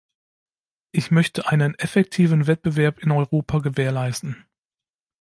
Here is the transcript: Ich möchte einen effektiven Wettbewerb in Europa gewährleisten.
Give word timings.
Ich 0.91 1.11
möchte 1.11 1.47
einen 1.49 1.75
effektiven 1.75 2.47
Wettbewerb 2.47 2.97
in 3.03 3.11
Europa 3.11 3.59
gewährleisten. 3.59 4.47